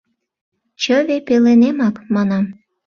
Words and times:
—Чыве 0.81 1.17
пеленемак,— 1.27 1.95
манам. 2.13 2.45